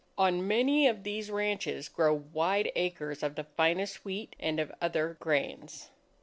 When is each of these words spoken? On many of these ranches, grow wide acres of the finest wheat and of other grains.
On 0.17 0.47
many 0.47 0.87
of 0.87 1.03
these 1.03 1.29
ranches, 1.29 1.87
grow 1.87 2.11
wide 2.11 2.71
acres 2.75 3.21
of 3.21 3.35
the 3.35 3.43
finest 3.43 4.03
wheat 4.03 4.35
and 4.39 4.59
of 4.59 4.71
other 4.81 5.15
grains. 5.19 5.91